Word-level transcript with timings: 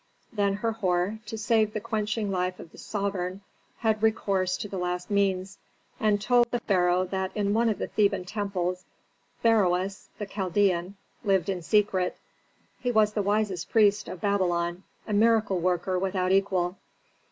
Then 0.33 0.55
Herhor, 0.55 1.19
to 1.27 1.37
save 1.37 1.73
the 1.73 1.79
quenching 1.79 2.31
life 2.31 2.59
of 2.59 2.71
the 2.71 2.79
sovereign, 2.79 3.41
had 3.77 4.01
recourse 4.01 4.57
to 4.57 4.67
the 4.67 4.79
last 4.79 5.11
means, 5.11 5.59
and 5.99 6.19
told 6.19 6.49
the 6.49 6.59
pharaoh 6.59 7.05
that 7.05 7.29
in 7.37 7.53
one 7.53 7.69
of 7.69 7.77
the 7.77 7.85
Theban 7.85 8.25
temples, 8.25 8.83
Beroes, 9.43 10.07
the 10.17 10.25
Chaldean, 10.25 10.95
lived 11.23 11.49
in 11.49 11.61
secret. 11.61 12.17
He 12.79 12.91
was 12.91 13.13
the 13.13 13.21
wisest 13.21 13.69
priest 13.69 14.07
of 14.07 14.21
Babylon 14.21 14.81
a 15.07 15.13
miracle 15.13 15.59
worker 15.59 15.99
without 15.99 16.31
equal. 16.31 16.77